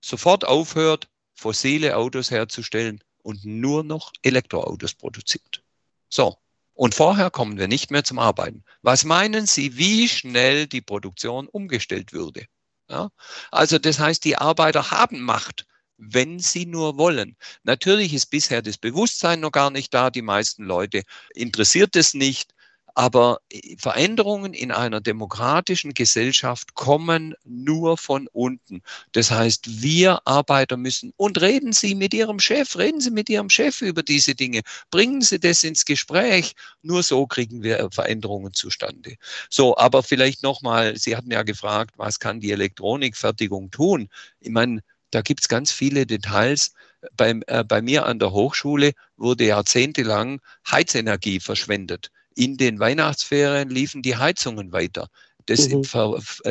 [0.01, 5.63] sofort aufhört, fossile Autos herzustellen und nur noch Elektroautos produziert.
[6.09, 6.39] So,
[6.79, 8.63] und vorher kommen wir nicht mehr zum Arbeiten.
[8.83, 12.47] Was meinen Sie, wie schnell die Produktion umgestellt würde?
[12.89, 13.11] Ja?
[13.51, 17.37] Also das heißt, die Arbeiter haben Macht, wenn sie nur wollen.
[17.65, 20.11] Natürlich ist bisher das Bewusstsein noch gar nicht da.
[20.11, 21.03] Die meisten Leute
[21.35, 22.55] interessiert es nicht.
[22.99, 28.83] Aber äh, Veränderungen in einer demokratischen Gesellschaft kommen nur von unten.
[29.13, 33.51] Das heißt, wir Arbeiter müssen und reden Sie mit Ihrem Chef, reden Sie mit Ihrem
[33.51, 36.55] Chef über diese Dinge, bringen Sie das ins Gespräch.
[36.83, 39.15] Nur so kriegen wir Veränderungen zustande.
[39.49, 44.09] So, aber vielleicht nochmal, Sie hatten ja gefragt, was kann die Elektronikfertigung tun?
[44.41, 44.83] Ich meine,
[45.13, 46.73] da gibt es ganz viele Details.
[47.17, 54.01] Bei, äh, bei mir an der Hochschule wurde jahrzehntelang Heizenergie verschwendet in den Weihnachtsferien liefen
[54.01, 55.09] die Heizungen weiter.
[55.47, 55.83] Das, mhm.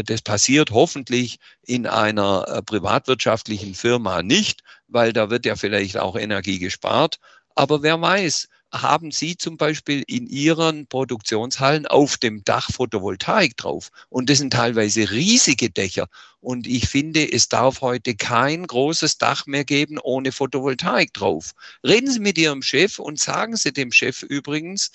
[0.05, 6.17] das, passiert hoffentlich in einer äh, privatwirtschaftlichen Firma nicht, weil da wird ja vielleicht auch
[6.17, 7.19] Energie gespart.
[7.55, 13.89] Aber wer weiß, haben Sie zum Beispiel in Ihren Produktionshallen auf dem Dach Photovoltaik drauf.
[14.09, 16.07] Und das sind teilweise riesige Dächer.
[16.41, 21.53] Und ich finde, es darf heute kein großes Dach mehr geben ohne Photovoltaik drauf.
[21.85, 24.91] Reden Sie mit Ihrem Chef und sagen Sie dem Chef übrigens,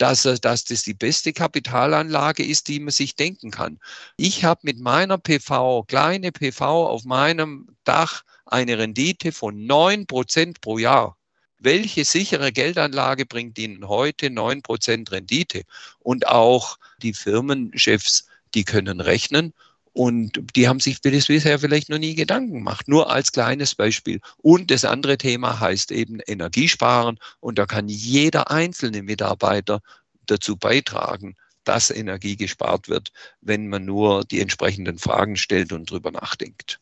[0.00, 3.78] dass, dass das die beste Kapitalanlage ist, die man sich denken kann.
[4.16, 10.62] Ich habe mit meiner PV, kleine PV auf meinem Dach eine Rendite von neun Prozent
[10.62, 11.18] pro Jahr.
[11.58, 15.64] Welche sichere Geldanlage bringt Ihnen heute neun Prozent Rendite?
[15.98, 19.52] Und auch die Firmenchefs, die können rechnen
[19.92, 22.86] und die haben sich das bisher vielleicht noch nie Gedanken gemacht.
[22.86, 24.20] Nur als kleines Beispiel.
[24.38, 27.18] Und das andere Thema heißt eben Energiesparen.
[27.40, 29.80] Und da kann jeder einzelne Mitarbeiter
[30.26, 36.10] dazu beitragen, dass Energie gespart wird, wenn man nur die entsprechenden Fragen stellt und drüber
[36.12, 36.80] nachdenkt.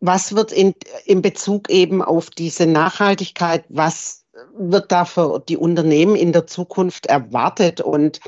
[0.00, 0.74] Was wird in,
[1.04, 4.24] in Bezug eben auf diese Nachhaltigkeit, was
[4.56, 8.20] wird da für die Unternehmen in der Zukunft erwartet und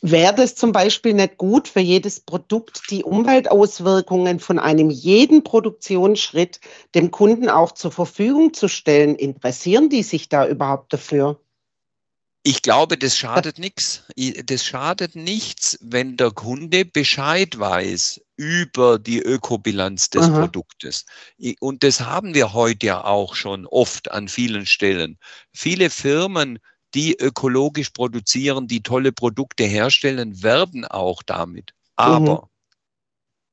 [0.00, 6.60] Wäre das zum Beispiel nicht gut für jedes Produkt, die Umweltauswirkungen von einem jeden Produktionsschritt
[6.94, 9.16] dem Kunden auch zur Verfügung zu stellen?
[9.16, 11.40] Interessieren die sich da überhaupt dafür?
[12.44, 14.04] Ich glaube, das schadet nichts.
[14.44, 20.40] Das schadet nichts, wenn der Kunde Bescheid weiß über die Ökobilanz des Aha.
[20.42, 21.04] Produktes.
[21.58, 25.18] Und das haben wir heute ja auch schon oft an vielen Stellen.
[25.52, 26.60] Viele Firmen,
[26.94, 31.74] die ökologisch produzieren, die tolle Produkte herstellen, werben auch damit.
[31.96, 32.48] Aber mhm.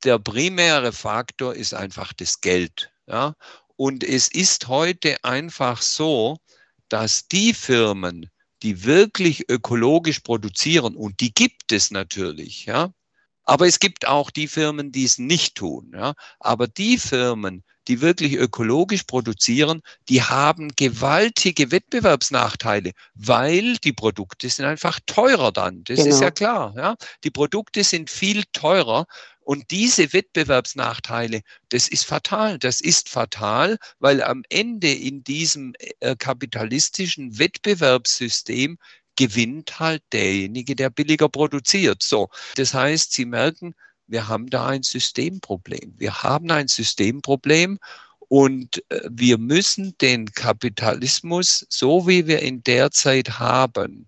[0.03, 2.91] der primäre Faktor ist einfach das Geld.
[3.07, 3.35] Ja?
[3.75, 6.37] Und es ist heute einfach so,
[6.89, 8.29] dass die Firmen,
[8.63, 12.91] die wirklich ökologisch produzieren, und die gibt es natürlich, ja.
[13.45, 16.13] Aber es gibt auch die Firmen, die es nicht tun, ja.
[16.39, 24.65] Aber die Firmen, die wirklich ökologisch produzieren, die haben gewaltige Wettbewerbsnachteile, weil die Produkte sind
[24.65, 25.83] einfach teurer dann.
[25.83, 26.09] Das genau.
[26.09, 26.73] ist ja klar.
[26.75, 26.95] Ja?
[27.23, 29.05] Die Produkte sind viel teurer
[29.41, 32.57] und diese Wettbewerbsnachteile, das ist fatal.
[32.57, 38.79] Das ist fatal, weil am Ende in diesem äh, kapitalistischen Wettbewerbssystem
[39.15, 42.03] gewinnt halt derjenige, der billiger produziert.
[42.03, 42.29] So.
[42.55, 43.75] Das heißt, Sie merken,
[44.07, 45.95] wir haben da ein Systemproblem.
[45.97, 47.79] Wir haben ein Systemproblem
[48.27, 54.07] und äh, wir müssen den Kapitalismus, so wie wir ihn derzeit haben,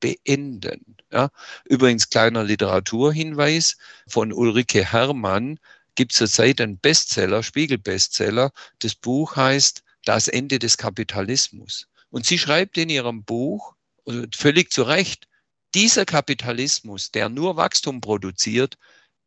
[0.00, 0.96] beenden.
[1.12, 1.30] Ja?
[1.64, 3.76] Übrigens kleiner Literaturhinweis
[4.08, 5.58] von Ulrike Herrmann
[5.94, 8.52] gibt es zurzeit einen Bestseller, Spiegel-Bestseller.
[8.80, 11.88] Das Buch heißt Das Ende des Kapitalismus.
[12.10, 13.74] Und sie schreibt in ihrem Buch,
[14.34, 15.26] völlig zu Recht,
[15.74, 18.76] dieser Kapitalismus, der nur Wachstum produziert,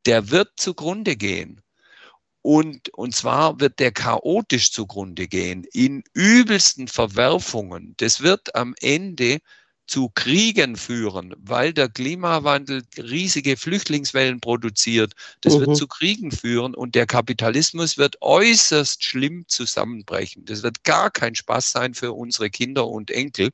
[0.05, 1.61] der wird zugrunde gehen.
[2.41, 7.93] Und, und zwar wird der chaotisch zugrunde gehen, in übelsten Verwerfungen.
[7.97, 9.39] Das wird am Ende
[9.89, 15.13] zu Kriegen führen, weil der Klimawandel riesige Flüchtlingswellen produziert.
[15.41, 15.61] Das mhm.
[15.61, 20.45] wird zu Kriegen führen und der Kapitalismus wird äußerst schlimm zusammenbrechen.
[20.45, 23.49] Das wird gar kein Spaß sein für unsere Kinder und Enkel.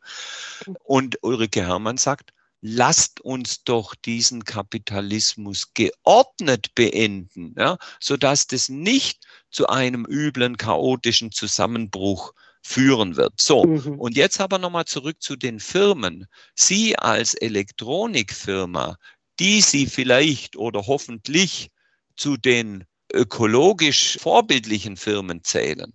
[0.83, 9.25] Und Ulrike Herrmann sagt, lasst uns doch diesen Kapitalismus geordnet beenden, ja, sodass das nicht
[9.51, 12.33] zu einem üblen, chaotischen Zusammenbruch
[12.65, 13.39] führen wird.
[13.39, 13.99] So, mhm.
[13.99, 16.25] und jetzt aber nochmal zurück zu den Firmen.
[16.55, 18.97] Sie als Elektronikfirma,
[19.39, 21.69] die Sie vielleicht oder hoffentlich
[22.17, 25.93] zu den ökologisch vorbildlichen Firmen zählen,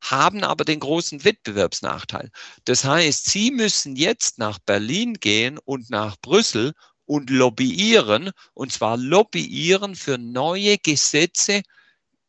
[0.00, 2.30] haben aber den großen Wettbewerbsnachteil.
[2.64, 6.74] Das heißt, Sie müssen jetzt nach Berlin gehen und nach Brüssel
[7.06, 11.62] und lobbyieren, und zwar lobbyieren für neue Gesetze,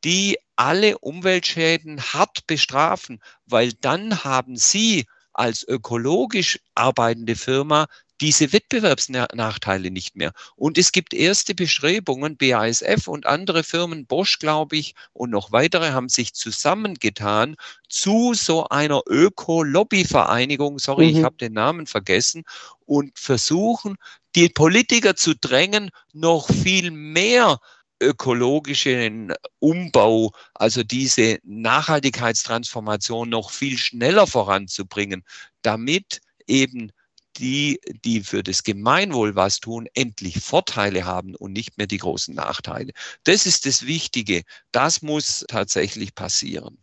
[0.05, 7.87] die alle Umweltschäden hart bestrafen, weil dann haben Sie als ökologisch arbeitende Firma
[8.21, 10.31] diese Wettbewerbsnachteile nicht mehr.
[10.55, 15.91] Und es gibt erste Bestrebungen, BASF und andere Firmen, Bosch, glaube ich, und noch weitere
[15.91, 17.57] haben sich zusammengetan
[17.89, 21.17] zu so einer Öko-Lobby-Vereinigung, sorry, mhm.
[21.17, 22.43] ich habe den Namen vergessen,
[22.85, 23.97] und versuchen,
[24.35, 27.59] die Politiker zu drängen, noch viel mehr
[28.01, 35.23] ökologischen Umbau, also diese Nachhaltigkeitstransformation noch viel schneller voranzubringen,
[35.62, 36.91] damit eben
[37.38, 42.34] die, die für das Gemeinwohl was tun, endlich Vorteile haben und nicht mehr die großen
[42.34, 42.93] Nachteile.
[43.23, 44.43] Das ist das Wichtige.
[44.71, 46.77] Das muss tatsächlich passieren.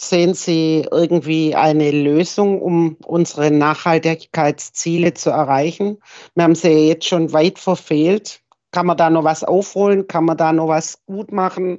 [0.00, 5.98] Sehen Sie irgendwie eine Lösung, um unsere Nachhaltigkeitsziele zu erreichen?
[6.36, 8.40] Wir haben sie jetzt schon weit verfehlt.
[8.70, 10.06] Kann man da noch was aufholen?
[10.06, 11.78] Kann man da noch was gut machen?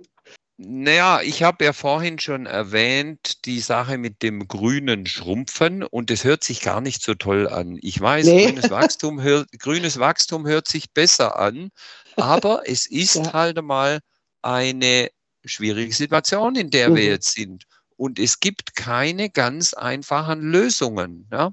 [0.62, 6.26] Naja, ich habe ja vorhin schon erwähnt, die Sache mit dem grünen Schrumpfen und es
[6.26, 7.80] hört sich gar nicht so toll an.
[7.82, 8.48] Ich weiß, nee.
[8.48, 11.70] grünes, Wachstum hört, grünes Wachstum hört sich besser an,
[12.18, 13.32] aber es ist ja.
[13.32, 14.00] halt mal
[14.42, 15.10] eine
[15.46, 16.96] schwierige Situation, in der mhm.
[16.96, 17.64] wir jetzt sind.
[17.96, 21.30] Und es gibt keine ganz einfachen Lösungen.
[21.32, 21.52] Ja?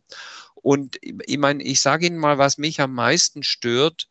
[0.54, 4.08] Und ich meine, ich sage Ihnen mal, was mich am meisten stört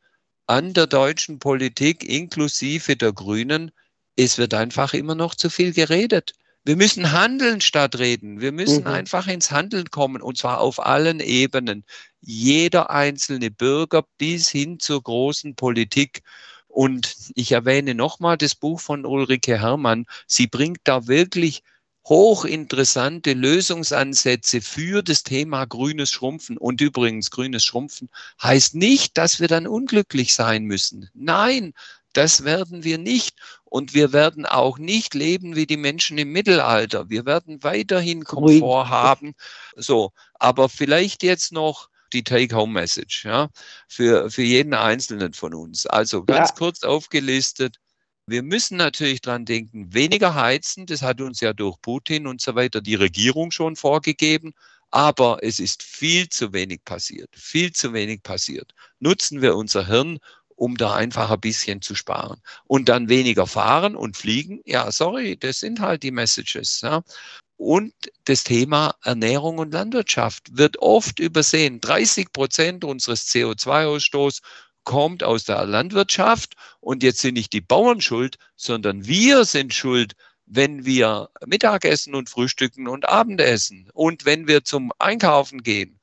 [0.47, 3.71] an der deutschen Politik, inklusive der Grünen,
[4.15, 6.33] es wird einfach immer noch zu viel geredet.
[6.63, 8.41] Wir müssen handeln statt reden.
[8.41, 8.87] Wir müssen mhm.
[8.87, 11.85] einfach ins Handeln kommen und zwar auf allen Ebenen.
[12.21, 16.21] Jeder einzelne Bürger bis hin zur großen Politik.
[16.67, 20.05] Und ich erwähne nochmal das Buch von Ulrike Herrmann.
[20.25, 21.61] Sie bringt da wirklich
[22.05, 26.57] hochinteressante Lösungsansätze für das Thema grünes Schrumpfen.
[26.57, 28.09] Und übrigens, grünes Schrumpfen
[28.41, 31.09] heißt nicht, dass wir dann unglücklich sein müssen.
[31.13, 31.73] Nein,
[32.13, 33.35] das werden wir nicht.
[33.65, 37.09] Und wir werden auch nicht leben wie die Menschen im Mittelalter.
[37.09, 39.33] Wir werden weiterhin Komfort haben.
[39.75, 40.11] So.
[40.35, 43.49] Aber vielleicht jetzt noch die Take-Home-Message, ja,
[43.89, 45.85] für, für jeden Einzelnen von uns.
[45.85, 46.55] Also ganz ja.
[46.55, 47.79] kurz aufgelistet.
[48.27, 50.87] Wir müssen natürlich dran denken, weniger heizen.
[50.87, 54.53] Das hat uns ja durch Putin und so weiter die Regierung schon vorgegeben.
[54.89, 57.29] Aber es ist viel zu wenig passiert.
[57.35, 58.73] Viel zu wenig passiert.
[58.99, 60.19] Nutzen wir unser Hirn,
[60.55, 62.41] um da einfach ein bisschen zu sparen.
[62.65, 64.61] Und dann weniger fahren und fliegen.
[64.65, 66.81] Ja, sorry, das sind halt die Messages.
[66.81, 67.03] Ja.
[67.57, 67.93] Und
[68.25, 71.79] das Thema Ernährung und Landwirtschaft wird oft übersehen.
[71.79, 74.41] 30 Prozent unseres CO2-Ausstoßes
[74.85, 76.55] kommt aus der Landwirtschaft.
[76.79, 80.15] Und jetzt sind nicht die Bauern schuld, sondern wir sind schuld,
[80.45, 85.99] wenn wir Mittagessen und Frühstücken und Abendessen und wenn wir zum Einkaufen gehen.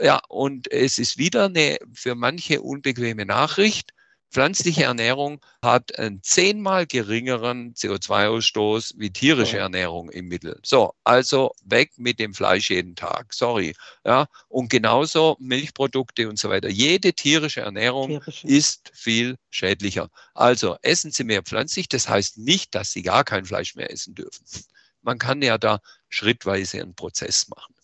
[0.00, 3.92] Ja, und es ist wieder eine für manche unbequeme Nachricht.
[4.30, 10.60] Pflanzliche Ernährung hat einen zehnmal geringeren CO2-Ausstoß wie tierische Ernährung im Mittel.
[10.62, 13.34] So, also weg mit dem Fleisch jeden Tag.
[13.34, 13.74] Sorry.
[14.04, 16.68] Ja, und genauso Milchprodukte und so weiter.
[16.68, 18.46] Jede tierische Ernährung tierische.
[18.46, 20.08] ist viel schädlicher.
[20.34, 21.88] Also essen Sie mehr pflanzlich.
[21.88, 24.44] Das heißt nicht, dass Sie gar kein Fleisch mehr essen dürfen.
[25.02, 27.74] Man kann ja da schrittweise einen Prozess machen.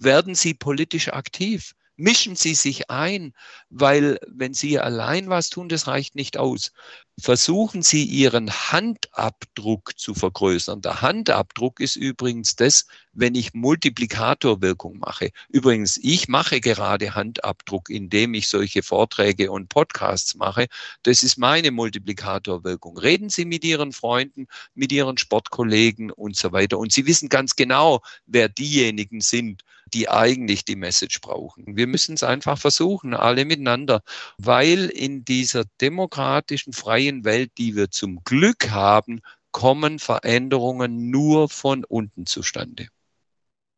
[0.00, 1.74] Werden Sie politisch aktiv?
[1.96, 3.34] Mischen Sie sich ein,
[3.68, 6.72] weil wenn Sie allein was tun, das reicht nicht aus.
[7.20, 10.80] Versuchen Sie Ihren Handabdruck zu vergrößern.
[10.80, 15.30] Der Handabdruck ist übrigens das, wenn ich Multiplikatorwirkung mache.
[15.50, 20.68] Übrigens, ich mache gerade Handabdruck, indem ich solche Vorträge und Podcasts mache.
[21.02, 22.96] Das ist meine Multiplikatorwirkung.
[22.96, 26.78] Reden Sie mit Ihren Freunden, mit Ihren Sportkollegen und so weiter.
[26.78, 29.62] Und Sie wissen ganz genau, wer diejenigen sind,
[29.94, 31.76] die eigentlich die Message brauchen.
[31.76, 34.02] Wir müssen es einfach versuchen, alle miteinander,
[34.38, 39.20] weil in dieser demokratischen, freien Welt, die wir zum Glück haben,
[39.52, 42.88] kommen Veränderungen nur von unten zustande.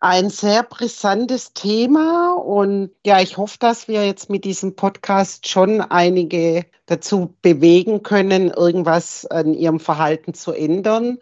[0.00, 5.80] Ein sehr brisantes Thema und ja, ich hoffe, dass wir jetzt mit diesem Podcast schon
[5.80, 11.18] einige dazu bewegen können, irgendwas an ihrem Verhalten zu ändern.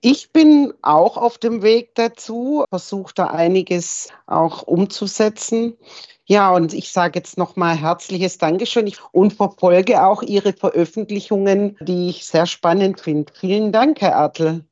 [0.00, 5.76] Ich bin auch auf dem Weg dazu, versuche da einiges auch umzusetzen.
[6.24, 12.26] Ja, und ich sage jetzt nochmal herzliches Dankeschön und verfolge auch Ihre Veröffentlichungen, die ich
[12.26, 13.32] sehr spannend finde.
[13.34, 14.64] Vielen Dank, Herr Ertl.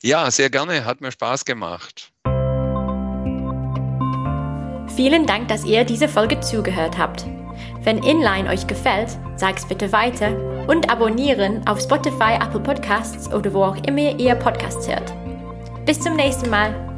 [0.00, 0.84] Ja, sehr gerne.
[0.84, 2.12] Hat mir Spaß gemacht.
[4.94, 7.26] Vielen Dank, dass ihr diese Folge zugehört habt.
[7.82, 13.64] Wenn Inline euch gefällt, sag's bitte weiter und abonnieren auf Spotify, Apple Podcasts oder wo
[13.64, 15.12] auch immer ihr Podcasts hört.
[15.84, 16.93] Bis zum nächsten Mal.